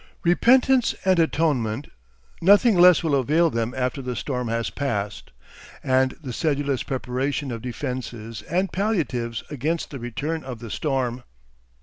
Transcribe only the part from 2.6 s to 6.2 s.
less will avail them after the storm has passed, and